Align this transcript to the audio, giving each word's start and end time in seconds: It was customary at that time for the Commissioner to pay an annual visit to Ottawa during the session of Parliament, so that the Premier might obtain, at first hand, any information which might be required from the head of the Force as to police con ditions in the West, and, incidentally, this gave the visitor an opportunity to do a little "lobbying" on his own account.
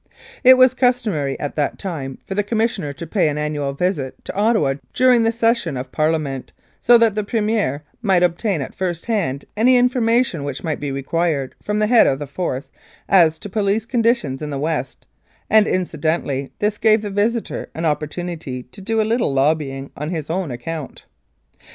It 0.43 0.57
was 0.57 0.73
customary 0.73 1.39
at 1.39 1.55
that 1.57 1.77
time 1.77 2.17
for 2.25 2.33
the 2.33 2.41
Commissioner 2.41 2.91
to 2.91 3.05
pay 3.05 3.29
an 3.29 3.37
annual 3.37 3.73
visit 3.73 4.15
to 4.25 4.33
Ottawa 4.33 4.73
during 4.95 5.21
the 5.21 5.31
session 5.31 5.77
of 5.77 5.91
Parliament, 5.91 6.51
so 6.79 6.97
that 6.97 7.13
the 7.13 7.23
Premier 7.23 7.83
might 8.01 8.23
obtain, 8.23 8.63
at 8.63 8.73
first 8.73 9.05
hand, 9.05 9.45
any 9.55 9.77
information 9.77 10.43
which 10.43 10.63
might 10.63 10.79
be 10.79 10.91
required 10.91 11.53
from 11.61 11.77
the 11.77 11.85
head 11.85 12.07
of 12.07 12.17
the 12.17 12.25
Force 12.25 12.71
as 13.07 13.37
to 13.37 13.47
police 13.47 13.85
con 13.85 14.01
ditions 14.01 14.41
in 14.41 14.49
the 14.49 14.57
West, 14.57 15.05
and, 15.51 15.67
incidentally, 15.67 16.49
this 16.57 16.79
gave 16.79 17.03
the 17.03 17.11
visitor 17.11 17.69
an 17.75 17.85
opportunity 17.85 18.63
to 18.63 18.81
do 18.81 19.01
a 19.01 19.05
little 19.05 19.31
"lobbying" 19.31 19.91
on 19.95 20.09
his 20.09 20.31
own 20.31 20.49
account. 20.49 21.05